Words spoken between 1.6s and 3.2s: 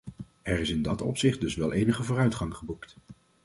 enige vooruitgang geboekt.